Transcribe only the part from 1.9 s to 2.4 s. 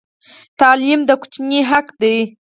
دی.